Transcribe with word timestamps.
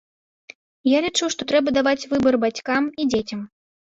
Я 0.91 1.01
лічу, 1.05 1.25
што 1.35 1.41
трэба 1.51 1.69
даваць 1.77 2.07
выбар 2.13 2.37
бацькам 2.45 2.83
і 3.03 3.09
дзецям. 3.13 3.45